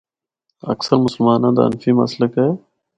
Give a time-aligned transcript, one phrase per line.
[0.73, 2.49] اکثر مسلماناں دا حنفی مسلک ہے۔